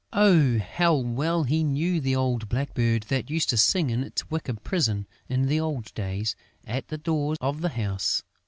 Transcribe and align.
Oh, 0.13 0.57
how 0.57 0.95
well 0.95 1.43
he 1.43 1.63
knew 1.63 2.01
the 2.01 2.15
old 2.15 2.49
blackbird 2.49 3.03
that 3.03 3.29
used 3.29 3.51
to 3.51 3.57
sing 3.57 3.91
in 3.91 4.03
its 4.03 4.31
wicker 4.31 4.55
prison, 4.55 5.05
in 5.29 5.43
the 5.45 5.59
old 5.59 5.93
days, 5.93 6.35
at 6.65 6.87
the 6.87 6.97
door 6.97 7.35
of 7.39 7.61
the 7.61 7.69
house! 7.69 8.23